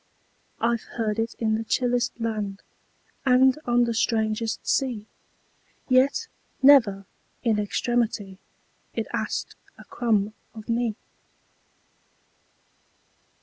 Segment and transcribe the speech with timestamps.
[0.59, 2.63] I 've heard it in the chillest land,
[3.23, 5.05] And on the strangest sea;
[5.89, 6.27] Yet,
[6.63, 7.05] never,
[7.43, 8.39] in extremity,
[8.95, 10.95] It asked a crumb of me.